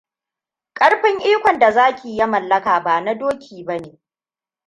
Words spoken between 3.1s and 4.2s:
doki bane.